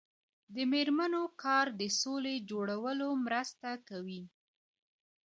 [0.55, 4.23] د میرمنو کار د سولې جوړولو مرسته کوي.